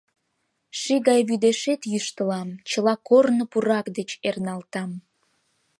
[0.79, 4.91] Ший гай вӱдешет йӱштылам, чыла корно пурак деч эрналтам.